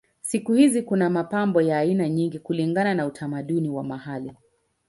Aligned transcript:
Siku 0.21 0.53
hizi 0.53 0.81
kuna 0.81 1.09
mapambo 1.09 1.61
ya 1.61 1.79
aina 1.79 2.09
nyingi 2.09 2.39
kulingana 2.39 2.93
na 2.95 3.05
utamaduni 3.05 3.69
wa 3.69 3.83
mahali. 3.83 4.33